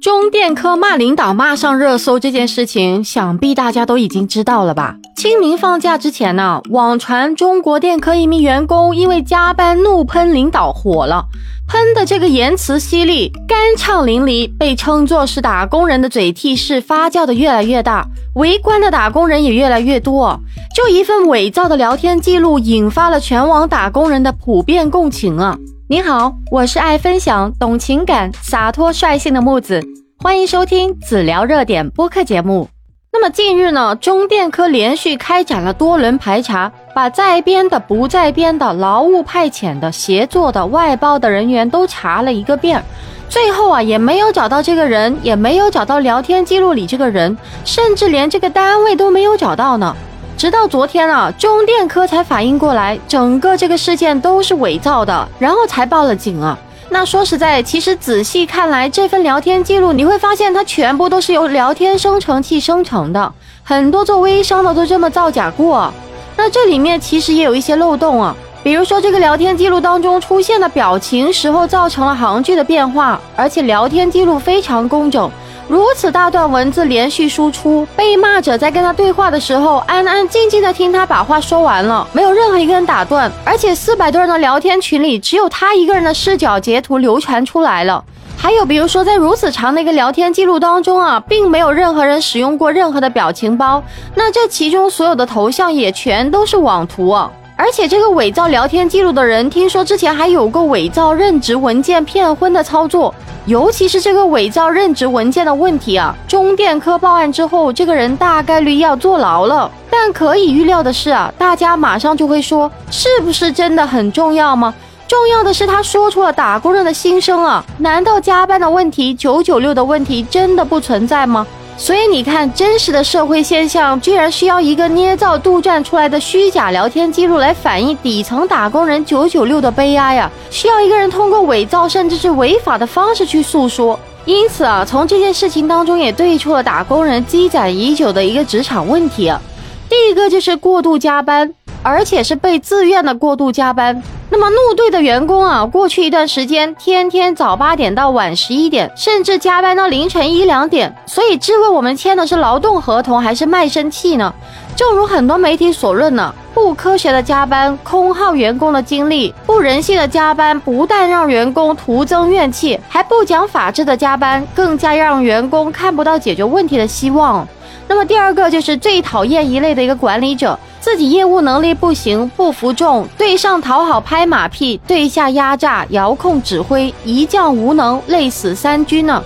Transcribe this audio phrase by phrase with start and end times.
[0.00, 4.96] 中电科骂领导骂上热搜这件事情，想必大家都已经知道了吧？
[5.14, 11.26] 清明放假之前呢，网传中国电科一名员工因为加班怒喷领导火了，
[11.68, 18.06] 喷的这个言辞犀利、酣畅淋漓，被称作是打工人的嘴替式发酵的越来越大，
[18.36, 20.40] 围观的打工人也越来越多。
[20.74, 25.58] 就一份伪造的聊天记录，引发了全网打工人的普遍共情啊！
[25.90, 29.82] 你好，我是爱分享、懂情感、洒脱率性的木子，
[30.22, 32.68] 欢迎收听子聊热点播客节目。
[33.12, 42.80] 那么近日呢，中电科连续开展了多轮排查，把在编的、不在编的、劳务派遣的、协作的、外包的人员都查了一个遍，
[43.28, 49.96] 最后啊，也没有找到这个人，也没有找到聊天记录里这个人，甚至连这个单位都没有找到呢。
[50.40, 56.58] 直到昨天啊，中电科才反应过来，整个这个事件都是伪造的，然后才报了警啊。
[56.88, 63.30] 那说实在，其实仔细看来，这份聊天记录你会发现，它全部都是由聊天生成器生成的，
[63.62, 65.92] 很多做微商的都这么造假过。
[66.38, 75.30] 那这里面其实也有一些漏洞啊，比如说这个聊天记录当中出现的表情时候造成了行距的变化，而且聊天记录非常工整。
[75.70, 88.04] 如此大段文字连续输出，被骂者在跟他对话的时候，安安静静的听他把话说完了，没有任何一个人打断，而且四百多人的聊天群里，只有他一个人的视角截图流传出来了。
[88.36, 93.80] 还有比如说，在如此长的一个聊天记录当中啊，并没有任何人使用过任何的表情包，
[94.16, 97.30] 那这其中所有的头像也全都是网图啊。
[97.60, 103.14] 而且这个伪造聊天记录的人，听说之前还有过伪造任职文件骗婚的操作。
[103.44, 109.70] 尤其是这个伪造任职文件的问题啊，中电科报案之后，这个人大概率要坐牢了。
[109.90, 114.72] 但可以预料的是啊，大家马上就会说，是不是真的很重要吗？
[115.06, 121.46] 重要的是他说出了打工人的心声啊，难道加班的问题、九九六的问题真的不存在吗？
[121.80, 130.30] 所以你看，真实的社会现象居然需要一个捏造杜撰出来的虚假聊天记录来反映底层打工人九九六的悲哀呀！
[130.50, 133.98] 需要一个人通过伪造甚至是违法的方式去诉说。
[134.26, 139.40] 因此啊，从这件事情当中也对出了打工人积攒已久的一个职场问题啊。
[139.88, 141.50] 第一个就是过度加班，
[141.82, 144.02] 而且是被自愿的过度加班。
[144.32, 150.94] 那么怒对的员工啊，过去一段时间天天早八点到晚十一点，甚至加班到凌晨一两点。
[151.04, 154.32] 所以质问我们签的是劳动合同还是卖身契呢？
[154.76, 167.46] 正如很多媒体所论呢，不科学的加班空耗员工的精力，不人性的加班不但让员工徒增怨气，还不讲法治的加班更加让员工看不到解决问题的希望。
[167.90, 170.56] 那么第二个就是最讨厌一类的一个管理者。
[170.78, 179.20] 自己业务能力不行，不服众，对上讨好拍马屁，对下压榨遥控指挥，一将无能，累死三军呢。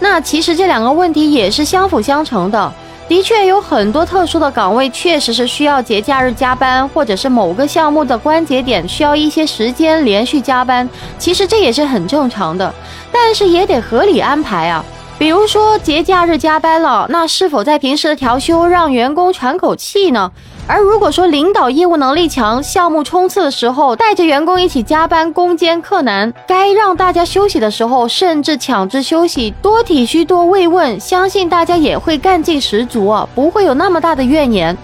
[0.00, 2.70] 那其实这两个问题也是相辅相成的。
[3.08, 10.86] 的确有很多特殊的岗位，确实是需要节假日加班，或者是某个项目的关节点需要一些时间连续加班。
[11.18, 12.72] 其实这也是很正常的，
[13.10, 14.84] 但是也得合理安排啊。
[15.20, 20.32] 比如说节假日加班了，那是否在平时的调休让员工喘口气呢？
[20.66, 34.74] 而如果说领导业务能力强，项目冲刺的时候带着员工一起加班攻坚克难，该让大家休息的时候甚至强制休息，多体恤多慰问，相信大家也会干劲十足啊，不会有那么大的怨言。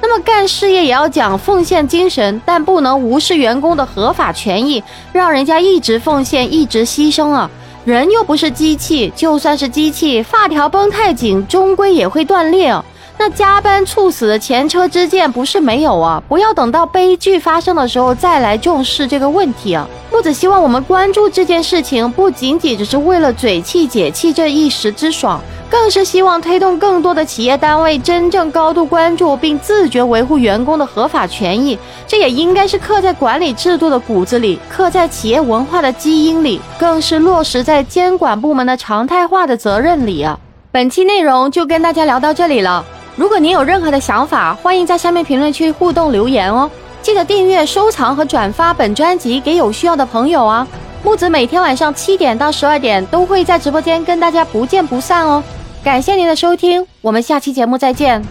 [0.00, 7.48] 那么干事业也要讲奉献精神，但不能无视员工的合法权益，让人家一直奉献一直牺牲啊！
[7.84, 12.74] 人又不是机器，就算是机器，发条绷太紧，终归也会断裂。
[13.18, 16.20] 那加班猝死的前车之鉴不是没有啊！
[16.26, 19.86] 不要等到悲剧发生的时候再来重视这个问题啊！
[20.10, 25.38] 木子希望我们关注这件事情，不仅仅只是为了嘴气解气这一时之爽，
[25.74, 31.76] 更是希望推动更多的企业单位真正高度关注并自觉维护员工的合法权益。
[32.06, 40.38] 这也应该是刻在管理制度的骨子里，刻在企业文化的基因里，更是落实在监管部门的常态化的责任里啊！
[40.70, 42.84] 本期内容就跟大家聊到这里了。
[43.16, 46.70] 如果您有任何的想法，欢迎在下面评论区互动留言哦！
[47.02, 50.64] 记得订阅、收藏和转发本专辑给有需要的朋友啊！
[51.02, 55.42] 木子每天晚上七点到十二点都会在直播间跟大家不见不散哦！
[55.84, 58.24] 感谢您的收听，我们下期节目再见。